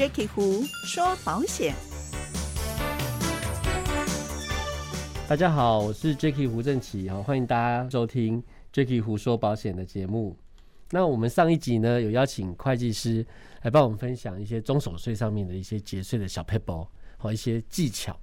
[0.00, 1.74] Jacky 胡说保险。
[5.28, 8.42] 大家好，我是 Jacky 胡正奇，好，欢迎大家收听
[8.72, 10.38] Jacky 胡说保险的节目。
[10.88, 13.26] 那我们上一集呢，有邀请会计师
[13.60, 18.18] 来帮我们分享一些中手税上面的一些节税的小 paper 和一些技巧。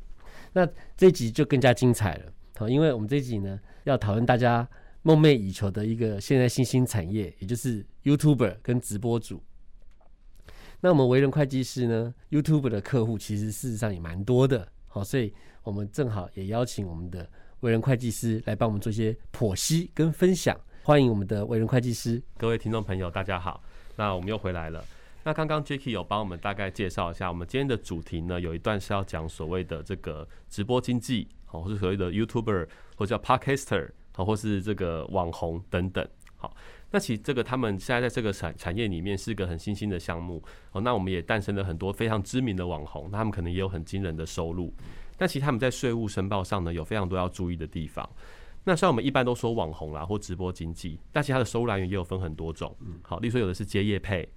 [0.53, 4.67] 那这集就更加精彩了，好，因为我们这集呢要讨论大家
[5.03, 9.39] 梦寐以求的一个现在新兴产业，也就是 YouTuber 跟直播主。
[10.79, 17.27] 那我们为人会计师呢，YouTube 的客户其实事实上也蛮多的，好，所以我们正好也邀请我们的
[17.61, 20.55] 为人会计师来帮我们做一些剖析跟分享。
[20.83, 23.63] 欢迎我们的为人会计师，各位听众朋友，大家好。
[23.95, 24.85] 那我们又回来了。
[25.23, 36.07] 那刚刚 Jacky 有帮我们大概介绍一下，我们今天的主题呢，有一段是要讲所谓的这个直播经济，好，或是所谓的 YouTuber 或者叫 Podcaster，好，或是这个网红等等。
[36.37, 36.55] 好，
[36.91, 40.41] 那其实这个他们现在在这个产产业里面是个很新兴的项目。
[40.71, 44.73] 哦，那我们也诞生了很多非常知名的网红，那他们可能也有很惊人的收入。
[45.17, 48.07] 但其实他们在税务申报上呢，有非常多要注意的地方。
[48.63, 52.75] 那虽然我们一般都说网红啦或直播经济，但其他的收入来源也有分很多种。
[53.01, 54.27] 好，例如说有的是接业配，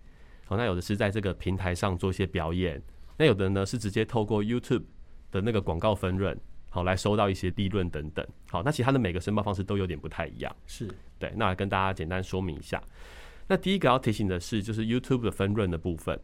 [0.47, 2.81] 好，那有的是在这个平台上做一些表演，
[3.19, 4.85] 那有的呢是直接透过 YouTube
[5.31, 6.37] 的那个广告分润，
[6.71, 8.27] 好来收到一些利润等等。
[8.49, 10.57] 好，那其他的每个申报方式都有点不太一样。
[10.67, 12.83] 是对，那来跟大家简单说明一下。
[13.47, 16.19] 那第一个要提醒的是，就是 YouTube 的分润的部分。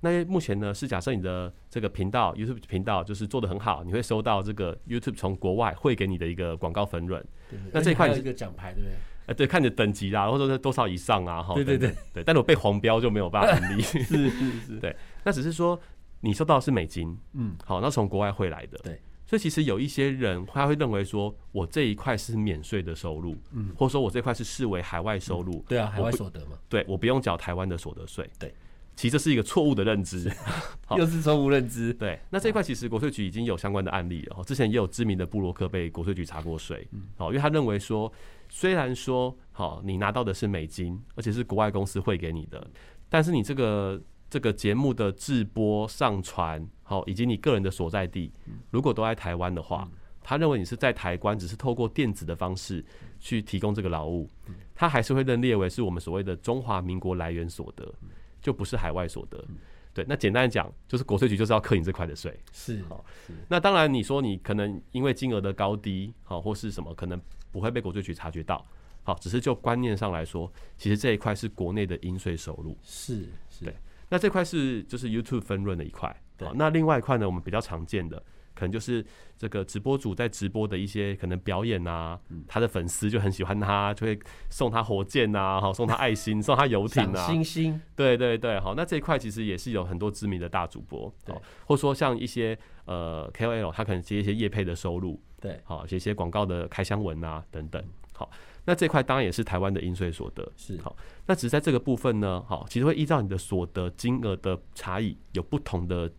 [0.00, 7.24] 那目前呢是假设你的这个频道 YouTube 频道就是做的很好，你会收到这个 YouTube 从国外汇给你的一个广告分润。
[7.72, 8.94] 那这一块是个奖牌，对不对？
[9.26, 11.54] 哎，对，看你的等级啦，或者说多少以上啊，哈。
[11.54, 13.80] 对对对对，但是我被黄标就没有办法成立。
[13.82, 14.94] 是是是，对，
[15.24, 15.80] 那只是说
[16.20, 28.54] 你收到的是美金，嗯，好，那从国外汇来的，对，所以其实有一些人他会认为说我这一块是免税的收入，嗯，或者说我这块是视为海外收入，对啊，海外所得嘛，对我不用缴台湾的所得税，对。
[28.94, 30.32] 其实这是一个错误的认知，
[30.96, 31.92] 又是错误认知。
[31.92, 36.88] 对，那这一块其实国税局已经有相关的案例了，之前也有知名的布洛克被国税局查过税，
[37.18, 38.10] 好，因为他认为说，
[38.48, 42.66] 虽然说好你拿到的是美金，而且是国外公司汇给你的，
[43.10, 44.00] 但是你这个
[44.30, 48.32] 这个节目的制播、上传，好，以及你个人的所在地，
[48.70, 49.86] 如果都在台湾的话，
[50.22, 52.82] 他认为你是在台湾，只是透过电子的方式
[53.20, 54.26] 去提供这个劳务，
[54.74, 57.92] 他还是会认列为是我们所谓的中华民国来源所得。
[58.38, 59.44] 就不是海外所得，
[59.92, 60.04] 对。
[60.08, 62.38] 那简单的讲，就是国税局就是要扣你这块的税。
[62.52, 63.04] 是，好。
[63.48, 67.20] 那当然，你说你可能因为金额的高低，好或是什么，可能
[67.50, 68.64] 不会被国税局察觉到。
[69.02, 72.78] 好，只是就观念上来说，其实这一块是国内的应税收入。
[72.84, 73.64] 是，是。
[73.64, 73.74] 对。
[74.08, 76.14] 那这块是就是 YouTube 分润的一块。
[76.36, 76.48] 对。
[76.54, 78.22] 那另外一块呢，我们比较常见的。
[78.54, 79.04] 可能就是
[79.36, 87.78] 这个直播主在直播的一些可能表演啊，他的粉丝就很喜欢他，就会送他火箭呐，好送他爱心， 送他游艇啊，星星。
[87.94, 98.30] 对对对，好，那这一块其实也是有很多知名的大主播，好，或者说像一些呃 KOL，他可能接一些业配的收入，对，好写一些广告的开箱文啊等等，好，
[98.64, 106.10] 那这块当然也是台湾的应税所得，是好，那只是在这个部分呢，好，其实会依照你的所得金额的差异，有不同的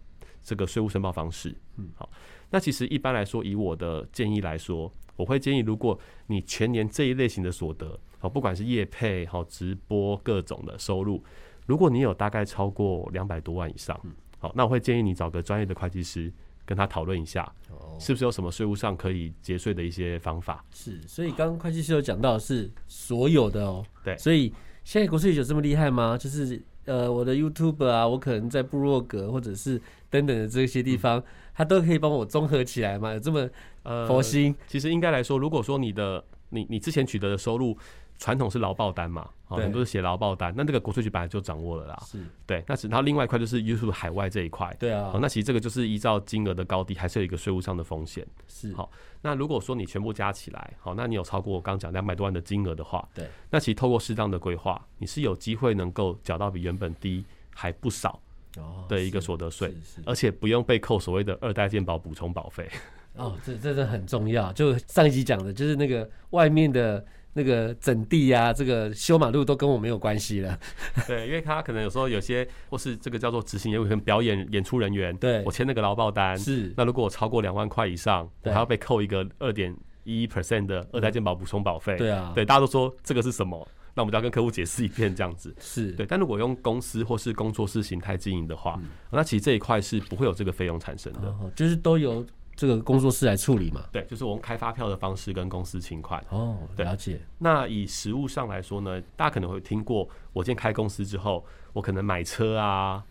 [0.47, 2.09] 这个税务申报方式，嗯，好。
[2.49, 11.21] 那其实一般来说，以我的建议来说，我会建议，如果你全年这一类型的所得，好，不管是业配、好直播各种的收入，
[11.65, 13.99] 如果你有大概超过两百多万以上，
[14.39, 16.31] 好，那我会建议你找个专业的会计师
[16.65, 17.53] 跟他讨论一下，
[17.99, 20.63] 是不是有什么税务上可以节税的一些方法？
[20.71, 24.53] 是，所以刚刚会计师有讲到是所有的哦，对，所以
[24.85, 26.17] 现在国税有这么厉害吗？
[26.17, 31.23] 就是呃，我的 YouTube 啊，我可能在部落格或者是等等的这些地方。
[31.53, 33.11] 它都可以帮我综合起来嘛？
[33.13, 33.49] 有这么
[33.81, 34.53] 呃佛心？
[34.67, 37.75] 其实应该来说，如果说你的你你之前取得的收入
[38.17, 42.03] 传统是劳报单嘛，很多是写劳报单，那这个国税局本来就掌握了啦。
[42.05, 44.75] 是对，那然后另外一块就是 YouTube 海外这一块。
[44.79, 48.25] 对啊，那其实这个就是依照金额的高低，还是有一个税务上的风险。
[48.47, 48.89] 是好，
[49.21, 58.19] 那如果说你全部加起来，好，那你有超过我刚讲两百多万的金额的话，对，那其实透过适当的规划，你是有机会能够缴到比原本低还不少。
[58.89, 59.71] 的一个所得税，
[60.03, 62.67] 而且不用被扣所谓的二代健保补充保费。
[63.13, 64.51] 哦，这这这很重要。
[64.53, 67.05] 就上一集讲的，就是那个外面的
[67.37, 70.59] 那个整地啊，这个修马路都跟我没有关系了。
[71.07, 76.73] 对，因为他可能有时候有些或是这个叫做执行业务跟表演演出人员，对我签那个劳报单是。
[76.75, 81.95] 那如果我超过两万块以上，我还要被扣一个二点一 percent 的二代健保补充保费。
[81.97, 83.67] 对啊，对，大家都说这个是什么？
[83.93, 86.05] 那我们就要跟客户解释一遍，这样子是对。
[86.05, 88.79] 但如果用公司或是工作室形态经营的话，
[89.11, 92.23] 那其实这一块是不会有这个费用产生的，就是都由
[92.57, 93.85] 这个工作室来处理嘛。
[93.91, 96.21] 对，就是我们开发票的方式跟公司请款。
[96.29, 97.21] 哦，了解。
[97.37, 103.03] 那以实物上来说呢，大家可能会听过，我今天开公司之后，我可能买车啊，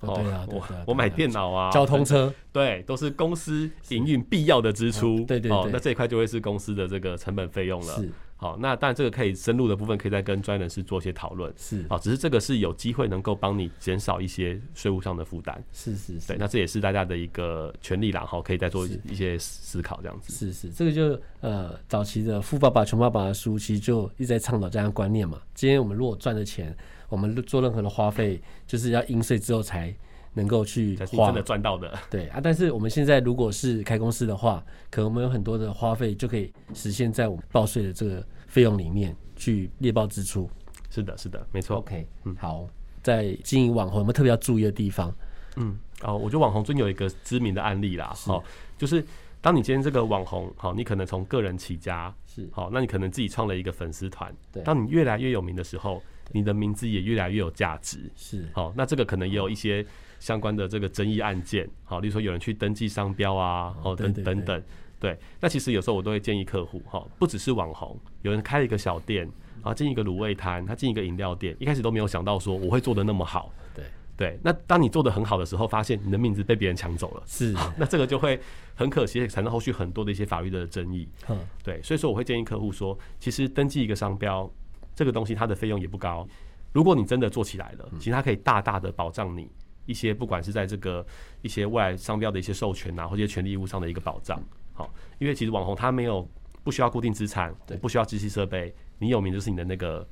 [0.00, 5.22] 哦对啊对我买电脑啊，交通车，对，都是公司营运必要的支出。
[5.24, 7.94] 对对，哦那这一块就会是公司的这个成本费用了。
[7.94, 8.10] 是
[8.44, 11.50] 好，那当然这个可以深入的部分，可以再跟专业人士做一些讨论。
[11.56, 15.64] 是好，只是这个是有机会能够帮你减少一些税务上的负担。
[15.72, 20.30] 是是是对，那这也是大家的一个权利啦，哈，可以再做一些思考这样子。
[20.30, 25.40] 是是，这个就呃早期的《富爸爸穷爸爸》的书，其实就一直在倡导这样的观念嘛。
[25.54, 26.76] 今天我们如果赚的钱，
[27.08, 29.94] 我们做任何的花费，就是要应税之后才
[30.34, 31.96] 能够去花真的赚到的。
[32.10, 40.50] 对啊，但是我们现在如果是开公司的话，可能我们有很多的花费就可以实现在我们报税的这个费用里面去列报支出。
[40.90, 41.78] 是的，是的，没错。
[41.78, 42.68] OK，嗯好，
[43.02, 45.12] 在经营网红有没有特别要注意的地方？
[45.56, 48.42] 嗯，哦，我觉得网红最近有一个知名的案例啦，是哦，
[48.76, 49.04] 就是
[49.40, 56.02] 当你今天这个网红，好，你可能从个人起家，是好，那你可能自己创了一个粉丝团，对当你越来越有名的时候，
[56.32, 59.84] 你的名字也越来越有价值，是好，那这个可能也有一些
[60.24, 64.62] 相关的这个争议案件，好，例如说有人去登记商标啊，哦，等等等，
[64.98, 69.24] 对，那其实有时候我都会建议客户，哈，不只是网红，有人开了一个小店，
[69.56, 73.84] 然后进一个卤味摊，他进一个饮料店，一开始都没有想到说我会做的那么好，对。
[74.16, 78.40] 对，那当你做的很好的时候，发现你的名字被别人抢走了，是，那这个就会
[78.74, 81.06] 很可惜，产生后续很多的一些法律的争议。
[81.28, 84.50] 嗯对，所以说我会建议客户说，其实登记一个商标
[84.94, 86.26] 这个东西，它的费用也不高。
[86.72, 89.50] 如果你真的做起来了，其实它可以大大的保障你
[89.86, 91.04] 一些，不管是在这个
[91.42, 94.42] 一些未来商标的一些授权啊，或者权利义务上的一个保障。
[94.72, 96.28] 好，因为其实网红他没有
[96.62, 100.06] 不需要固定资产，对不需要机器设备，你有名就是你的那个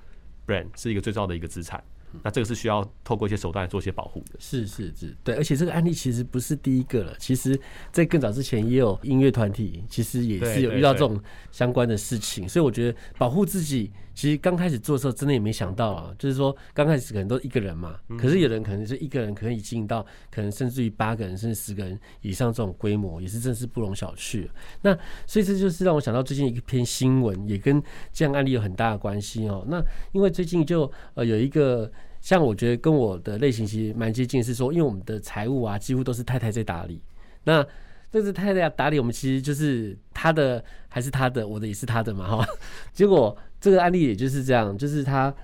[0.46, 1.82] brand 是一个最重要的一个资产。
[2.22, 4.36] 那这个是需要透过一些手段来做一些保护的。
[4.38, 7.58] 是是是，对，而且这个案例其实不是第一个了，其实
[7.90, 11.20] 在更早之前也有音乐团体，其实也是有遇到这种
[11.50, 24.48] 相关的事情，所以我觉得保护自己，其实刚开始做的时候真的也没想到啊，就是说刚开始可能都一个人嘛，可是有人可能是一个人可以经营到可能甚至于八个人甚至十个人以上这种规模，也是真是不容小觑。
[24.82, 27.82] 那所以这就是让我想到最近一篇新闻，也跟
[28.12, 29.64] 这样案例有很大的关系哦。
[29.68, 29.82] 那
[30.12, 31.90] 因为最近就呃有一个。
[32.22, 37.02] 像我觉得跟我的类型其实蛮接近，是说，因为我们的财务啊，几乎都是太太在打理。
[37.44, 37.66] 那
[38.12, 42.48] 这是太太打理，我们其实就是他的还是他的，我的也是他的嘛，哈。
[42.94, 45.34] 结果这个案例也就是这样，就是他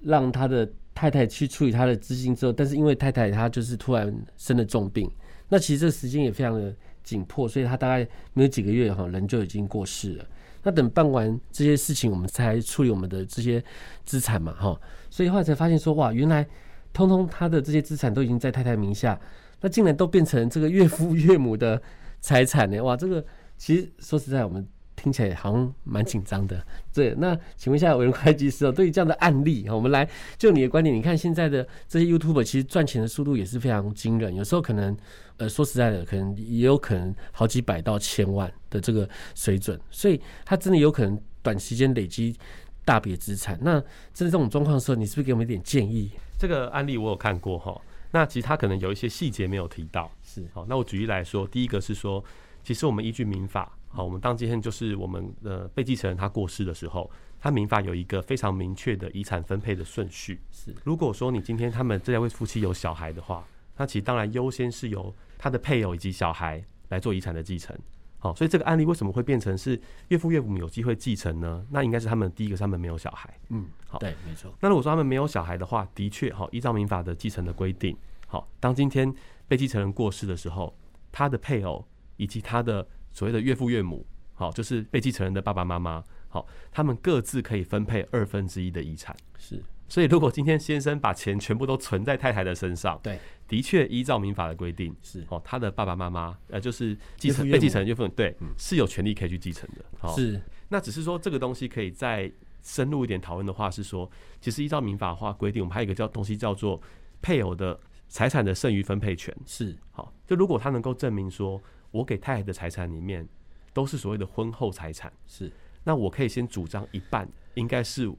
[0.00, 5.10] 让他的太太去处理他的资金之后，但是因为太太她就是突然生了重病，
[5.48, 10.26] 那其实这时间也非常的紧迫，所以他大概没有几个月哈，人就已经过世了。
[10.62, 13.62] 那等办完这些事情，我们才处理我们的这些
[14.04, 14.78] 资产嘛，哈。
[15.10, 16.46] 所以后来才发现说，哇，原来
[16.92, 19.18] 通通他的这些资产都已经在太太名下，
[19.60, 21.80] 那竟然都变成这个岳父岳母的
[22.20, 22.80] 财产呢！
[22.82, 23.24] 哇，这个
[23.56, 24.66] 其实说实在，我们
[24.98, 26.62] 听起来好像蛮紧张的。
[26.92, 34.96] 对，那请问一下伟人会计师哦，对于这样的案例，我们来就你的观点，你看现在的这些 YouTube 其实赚钱的速度也是非常惊人，有时候可能
[35.36, 42.36] 呃说实在的，可能也有可能好几百到千万的这个水准，所以他真的有可能短时间累积。
[42.84, 43.72] 大笔资产，那
[44.14, 46.10] 真的这种状况的时候，你是不是给我们一点建议？
[46.38, 47.78] 这个案例我有看过哈，
[48.12, 50.10] 那其实他可能有一些细节没有提到。
[50.22, 52.24] 是好，那我举例来说，第一个是说，
[52.64, 60.40] 其实我们依据民法，好，我们当今天就是我们的被继承人他过世的时候，他民法有一个非常明确的遗产分配的顺序。
[60.50, 63.44] 是，如果说你今天他们这两位夫妻有小孩的话，
[63.76, 67.76] 那其实当然优先是由他的配偶以及小孩来做遗产的继承。
[68.20, 71.64] 好，所以这个案例为什么会变成是岳父岳母有机会继承呢？
[71.70, 73.32] 那应该是他们第一个，他们没有小孩。
[73.50, 79.14] 嗯，好对，没错，那如果说他们没有小孩的话，的确，好，依照民法的继承的规定，好，当今天
[79.46, 80.76] 被继承人过世的时候，
[81.12, 82.84] 他的配偶以及他的
[83.18, 89.16] 所谓的岳父岳母，好，就是被继承人的爸爸妈妈，好，他们各自可以分配二分之一的遗产。
[89.36, 99.84] 是所以，如果今天先生把钱全部都存在太太的身上，对，的确依照民法的规定，是哦，他的爸爸妈妈，呃，就是继承被继承人岳父对，是有权利可以去继承的。
[99.98, 102.30] 好，是那只是说这个东西可以再
[102.62, 104.08] 深入一点讨论的话，是说，
[104.40, 106.80] 其实依照民法的话规定，我们还有一个叫东西叫做
[107.20, 109.34] 配偶的财产的剩余分配权。
[109.44, 113.26] 是好，就如果他能够证明说，我给太太的财产里面
[113.72, 115.50] 都是所谓的婚后财产，是。
[115.84, 118.12] 那我可以先主张一半应该是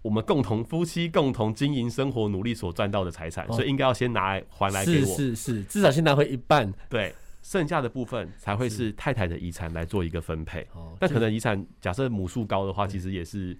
[0.00, 3.52] 我们共同夫妻共同经营生活努力所赚到的财产，哦。
[3.54, 5.06] 所以应该要先拿来还来给我。
[5.06, 6.72] 是是，至少先拿回一半。
[6.88, 10.66] 对，剩下的部分才会是太太的遗产来做一个分配。
[10.74, 13.58] 哦那可能遗产假设母数高的话，其实也是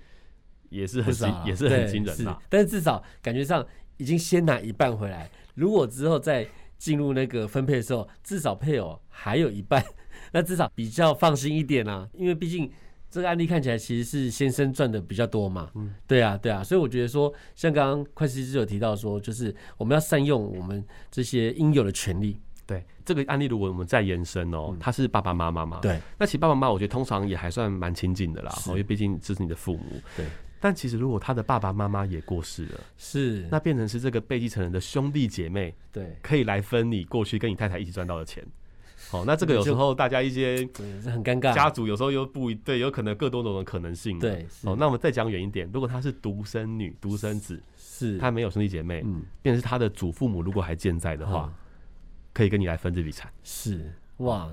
[0.68, 1.12] 也是很
[1.46, 2.38] 也是很惊人的。
[2.48, 6.46] 但是至少感觉上已经先拿一半回来，如果之后再
[6.84, 9.82] 进入那个分配的时候，至少配偶还有一半，
[10.32, 12.70] 那至少比较放心一点啊，因为毕竟。
[13.10, 22.40] 这个案例看起来其实是先生赚的比较多嘛，嗯，对啊，对啊，所以我觉得说，像刚刚会计师有提到说，就是我们要善用我们这些应有的权利。
[22.66, 30.26] 对这个案例，如果我们再延伸哦，他是爸爸妈妈嘛，对，那其实爸爸妈妈我觉得通常也还算蛮亲近的啦，因为毕竟这是你的父母，对。
[30.64, 38.42] 但其实如果他的爸爸妈妈也过世了，是，那变成是这个被继承人的兄弟姐妹，对，可以来分你过去跟你太太一起赚到的钱。
[39.10, 40.56] 好，那这个有时候大家一些
[41.02, 44.18] 是很尴尬，家族有时候又不一对，有可能各多种的可能性。
[44.18, 51.52] 对，哦，那我们再讲远一点，如果他是独生女、独生子，是，他没有兄弟姐妹，嗯，变成是他的祖父母如果还健在的话。
[52.32, 53.92] 可以跟你来分这笔产是。
[54.16, 54.50] 哇，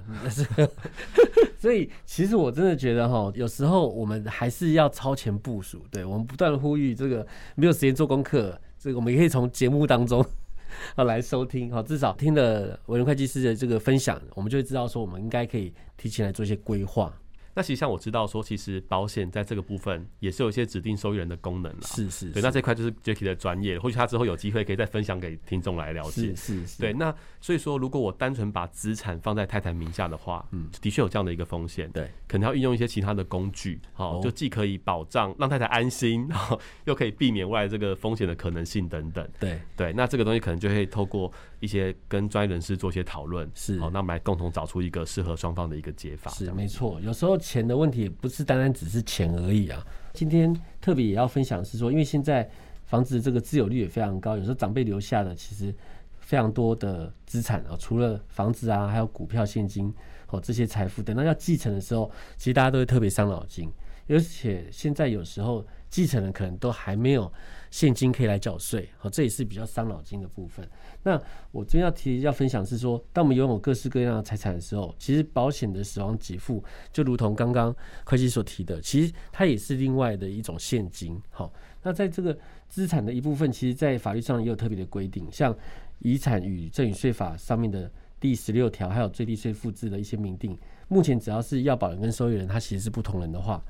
[1.61, 5.85] 所以其实我真的觉得哈，有时候我们还是要超前部署。
[5.91, 10.25] 对我们不断呼吁，这个没有时间做功课，这个我们也可以从节目当中
[10.95, 11.71] 啊来收听。
[11.71, 17.15] 好，至少听了伟人会计师的这个分享，我们就会知道说，我们应该可以提前来做一些规划。
[17.53, 21.81] 那其实像我知道说，其实保险在这个部分也是有一些指定受益人的功能了。
[21.83, 26.35] 是是，对，那这块就是 Jacky 的专业，或许他之后有机会可以再分享给听众来了解。
[26.35, 26.93] 是是，对。
[26.93, 31.89] 那所以说，如果我单纯把资产放在太太名下的话，嗯，的确有这样的一个风险。
[31.91, 39.27] 对，可能要运用一些其他的工具，好，就既可以保障让太太安心，然后又可以避免未来这个风险的可能性等等。
[39.39, 41.31] 对对，那这个东西可能就会透过
[41.61, 46.29] 一些跟专业人士做一些讨论，是好，那我们来共同找出一个适合双方的一个解法。
[46.31, 48.09] 是没错，有时候钱的问题。
[48.09, 49.85] 不是单单只是钱而已啊！
[50.13, 52.49] 今天特别也要分享是说，因为现在
[52.85, 55.73] 房子这个自有率也非常高，有时候长辈留下的其实
[56.19, 59.93] 非常多的资产啊，除了房子啊，还有股票、现金
[60.29, 63.71] 哦这些财富，等到要继承的时候，其实大家都会特别伤脑筋，
[64.07, 67.31] 而且现在有时候继承人可能都还没有
[67.71, 70.67] 现金可以来缴税，好，这也是比较伤脑筋的部分。
[71.03, 71.19] 那
[71.51, 77.73] 我真要提要分享是说，当我们拥有各式各样的财产的时候，其实保险的死亡给付就如同刚刚
[78.03, 81.19] 会计所提的，其实它也是另外的一种现金。
[81.29, 81.51] 好，
[81.81, 82.37] 那在这个
[82.67, 85.55] 资产的一部分，其实在法律上也有特别的规定，像
[85.99, 90.57] 遗产与赠与税法上面的第十六条，还有最低税负制的一些明定。
[90.89, 93.63] 目前只要是要保人跟受益人，他其实是不同人的话，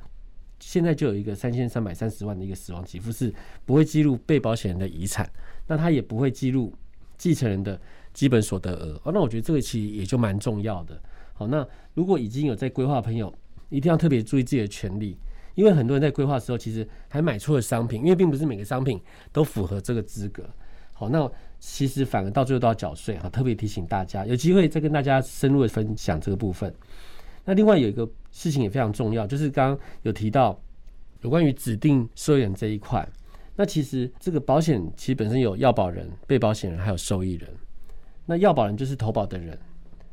[0.61, 3.33] 现在就有一个三千三百三十万的一个死亡给付是
[3.65, 5.29] 不会记录被保险人的遗产，
[5.67, 6.73] 那他也不会记录。
[7.17, 7.79] 继承人的
[8.15, 10.99] 基本所得额哦，那我觉得这个其实也就蛮重要的。
[11.33, 11.63] 好，那
[11.93, 13.31] 如果已经有在规划朋友，
[13.69, 15.15] 一定要特别注意自己的权利，
[15.53, 18.99] 因为很多人在规划的时候，其实还买错了商品，因为并不是每个商品
[19.31, 20.49] 都符合这个资格。
[20.93, 23.19] 好，那其实反而到最后都要缴税。
[23.19, 26.73] 哈，特别提醒大家，有机会再跟大家深入的分享这个部分。
[27.45, 30.59] 那另外有一个事情也非常重要，就是刚刚有提到
[31.21, 33.07] 有关于指定受益人这一块。
[33.55, 37.49] 那其实这个保险其实本身有要保人、被保险人还有受益人。
[38.25, 39.57] 那要保人就是投保的人，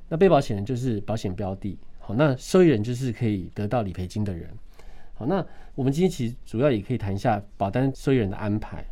[0.09, 1.79] 那被保险人就是保险标的。
[1.99, 4.51] 好，那受益人就是可以得到理赔金的人。
[5.15, 5.45] 好，那
[5.75, 8.85] 我们今天其实主要也可以谈一下保单受益人的安排。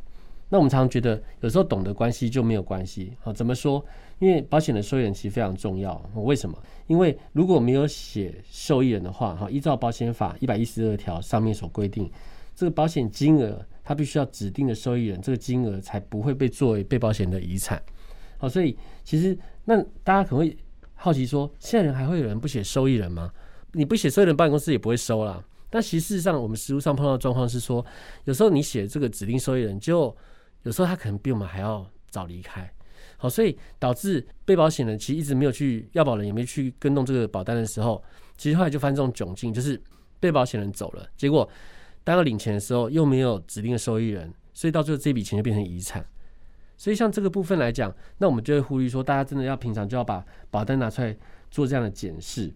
[0.48, 3.12] 那我们常常觉得有时候懂得关系就没有关系。
[3.20, 3.84] 好，怎么说？
[4.18, 6.00] 因为保险的受益人其实非常重要。
[6.14, 6.56] 为什么？
[6.86, 12.10] 因为如果没有写受益人的话，哈，依照保险法一百一十二条上面所规定，
[12.54, 13.64] 这个保险金额。
[13.88, 17.80] 它必须要指定的受益人，这个金额才不会被作为被保险的遗产。
[18.36, 20.56] 好，所以其实那大家可能会
[20.96, 23.30] 好奇说，现在人还会有人不写受益人吗？
[23.74, 25.40] 你不写受益人，保险公司也不会收啦。
[25.70, 27.86] 但其实事实上，我们实务上碰到的状况是说，
[28.24, 30.12] 有时候你写这个指定受益人，就
[30.66, 32.70] 有时候他可能比我们还要早离开。
[33.16, 38.02] 好，所以导致被保险人其实一直没有去要保人也没去跟动这个保单的时候，
[38.36, 39.80] 其实后来就发生这种窘境，就是
[40.20, 41.48] 被保险人走了，结果。
[42.04, 46.06] 当要领钱的时候，又没有指定的受益人，所以到最后这笔钱就变成遗产。
[46.76, 51.16] 所以像这个部分来讲，那我们就会呼吁说，大家真的要平常就要把保单拿出来
[51.50, 52.54] 做这样的检视。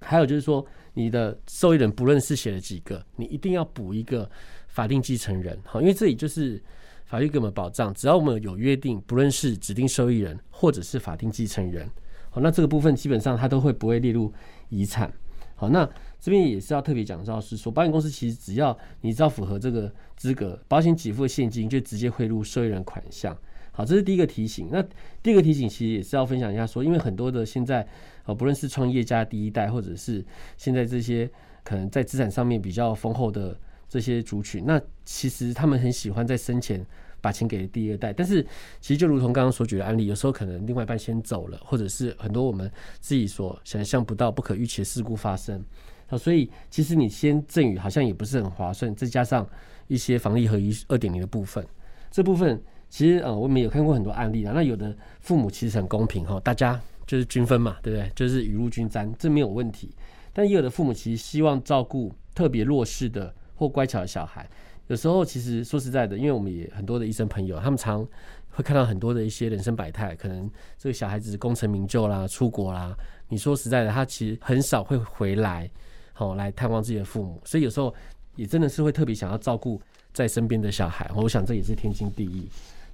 [0.00, 4.30] 还有就是说，你的受益人不论是写了几个，你一定要补一个
[4.68, 6.62] 法定继承人，好，因为这里就是
[7.10, 11.90] 法律给我们保障，只要我们有约定，不论是指定受益人或者是法定继承人，
[12.30, 14.32] 好，那这个部分基本上它都会不会列入
[14.68, 15.12] 遗产。
[15.56, 15.88] 好，那。
[16.22, 23.34] 这边也是要特别讲到，是说保险公司其实只要你只要符合这个资格，保险给付现金就直接汇入受益人款项。
[23.72, 24.68] 好，这是第一个提醒。
[24.70, 24.84] 那
[25.22, 27.88] 第二个提醒其实也是要分享一下，说因为很多的现在
[28.26, 30.22] 呃不论是创业家第一代，或者是
[30.58, 31.26] 现在这些
[31.64, 33.58] 可能在资产上面比较丰厚的
[33.90, 36.86] 这些族群，那其实他们很喜欢在生前
[37.20, 38.40] 把钱给第二代，但是
[38.80, 42.70] 其实就如同刚刚所举的案例，有时候可能另外一半先走了，或者是很多我们
[43.00, 45.60] 自己所想象不到不可预期的事故发生。
[46.08, 49.44] 那，所以其实你先赠与好像也不是很划算，再加上
[49.88, 51.66] 一些防疫和一二点零的部分，
[52.12, 54.52] 这部分其实呃我们有看过很多案例啊。
[54.54, 58.10] 那有的父母其实很公平哈，大家就是均分嘛，对不对？
[58.14, 59.90] 就是雨露均沾，这没有问题。
[60.32, 64.48] 但也有的父母其实希望照顾特别弱势的或乖巧的小孩。
[64.86, 68.02] 有时候其实说实在的，因为我们也很多的医生朋友，他们常
[68.48, 72.96] 会看到很多的一些人生百态，可能这个小孩子功成名就啦、出国啦，
[73.28, 75.70] 你说实在的，他其实很少会回来，
[76.14, 77.94] 好来探望自己的父母，所以有时候
[78.34, 79.78] 也真的是会特别想要照顾
[80.14, 81.08] 在身边的小孩。
[81.14, 82.48] 我想这也是天经地义。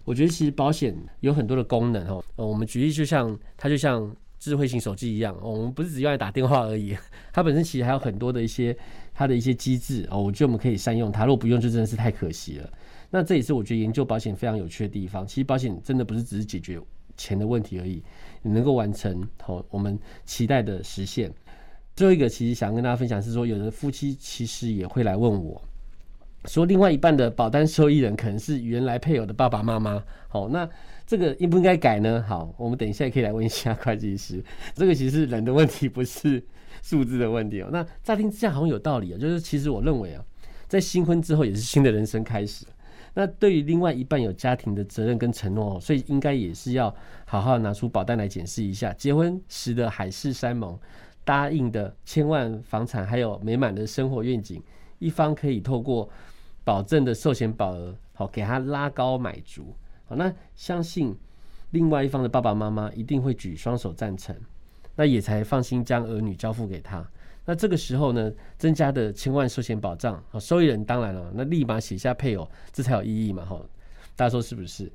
[0.05, 6.97] 我觉得其实保险有很多的功能哦，我们举例就像它就像智慧型手机一样，我们不是只用来打电话而已，
[7.33, 8.77] 它本身其实还有很多的一些
[9.19, 12.71] 它的一些机制哦，我觉得我们可以善用它，如果不用就真的是太可惜了。
[13.09, 15.27] 那这也是我觉得研究保险非常有趣的地方。
[15.27, 16.79] 其实保险真的不是只是解决
[17.17, 18.03] 钱的问题而已，
[18.43, 21.33] 你能够完成好我们期待的实现。
[21.95, 25.63] 最后一个其实想跟大家分享是说，有的夫妻其实也会来问我。
[26.45, 30.69] 说另外一半的保单受益人可能是原来配偶的爸爸妈妈，好，那
[31.07, 32.25] 这个应不应该改呢？
[32.27, 34.43] 好，我们等一下可以来问一下会计师，
[34.75, 36.43] 这个其实是人的问题，不是
[36.83, 37.69] 数字的问题哦。
[37.73, 40.25] 那乍听之下好像有道理啊，就是其实我认为啊，
[40.67, 42.67] 在新婚之后也是新的人生开始。
[43.15, 46.95] 那对于另外一半有家庭的责任跟承诺哦，所以应该也是要
[47.25, 50.79] 好好拿出保单来检视一下，结婚时的海誓山盟，
[51.25, 54.63] 答应的千万房产，还有美满的生活愿景，
[54.99, 56.09] 一方可以透过。
[56.65, 59.73] 保证的寿险保额，好给他拉高买足，
[60.07, 61.17] 好那相信
[61.71, 64.35] 另外一方的爸爸妈妈一定会举双手赞成，
[64.95, 67.07] 那也才放心将儿女交付给他。
[67.45, 73.61] 那这个时候呢，增加的千万寿险保障，好受益人当然了，那立马写下配偶，这才有意义嘛，哈，
[74.17, 74.91] 大家说是不是？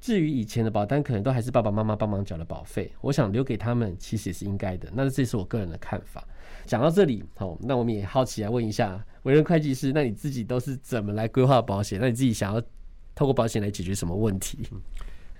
[0.00, 4.88] 至于以前的保单，可能都还是爸爸妈妈帮忙缴的保费，我想留给他们其实也是应该的。
[4.94, 6.26] 那这是我个人的看法。
[6.64, 11.98] 讲到这里，好，那我们也好奇来问一下为人会计师，那你自己都是怎么来规划保险？
[12.00, 12.62] 那你自己想要
[13.14, 14.58] 透过保险来解决什么问题？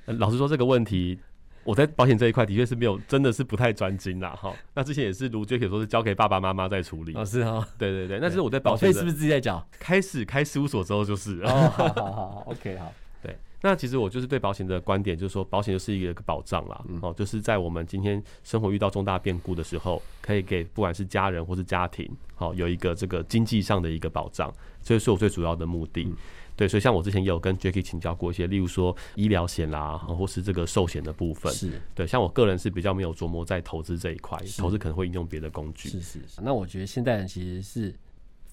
[0.07, 1.19] 老实说，这个问题
[1.63, 4.31] 我在保险这一块的确是没有，真的是不太专精啦。
[4.31, 7.13] 哈，那之前也是如 Jacky 说，是交给爸爸妈妈在处理。
[7.15, 8.19] 哦，是哈，对对对。
[8.19, 9.65] 那是我在保费是不是自己在缴？
[9.79, 11.41] 开始开事务所之后就是。
[11.43, 12.93] 哦，好好好，OK，好。
[13.23, 24.51] 对那其实我就是对保险的观点，就是说保险就是一个保障啦，哦，就是在我们今天生活遇到重大变故的时候，可以给不管是家人或是家庭，好有一个这个经济上的一个保障，
[24.83, 26.11] 这是我最主要的目的。
[26.61, 31.51] 对，所以像我之前也有跟 Jacky 请教过一些，例如说医疗险啦，或是这个寿险的部分。
[31.55, 35.89] 是对，像我个人是比较没有琢磨在投资这一块，投资可能会应用别的工具。
[35.89, 36.43] 是是是。
[36.43, 37.95] 那我觉得现代人其实是。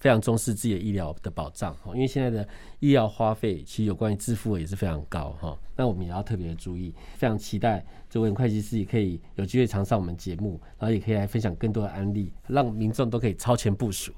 [0.00, 5.58] 非常重视自己的医疗的保障哈，因为现在的医疗花费其实有关于支付也是非常高哈。
[5.74, 14.12] 那我们也要特别的注意，非常期待这位会计师也可以有机会常上我们节目，然后也可以来分享更多的案例，让民众都可以超前部署。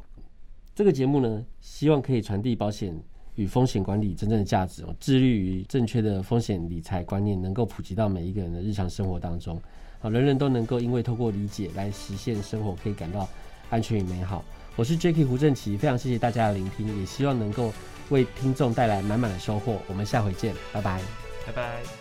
[0.75, 2.95] 这个节目呢，希望可以传递保险
[3.37, 9.61] 与风险管理真正的价值，致力于正确的风险理财观念能够普及到每一个人的日常生活当中，
[9.99, 13.29] 好，人人都能够因为透过理解来实现生活可以感到
[13.71, 14.45] 安全与美好。
[14.77, 17.73] 我是 Jacky 胡正奇，非常谢谢大家的聆听，也希望能够
[18.09, 19.79] 为听众带来满满的收获。
[19.89, 21.01] 我们下回见，拜拜，
[21.47, 22.00] 拜拜。